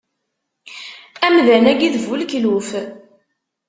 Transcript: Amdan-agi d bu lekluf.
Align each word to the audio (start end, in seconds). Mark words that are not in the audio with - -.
Amdan-agi 1.25 1.89
d 1.93 1.95
bu 2.03 2.15
lekluf. 2.19 2.69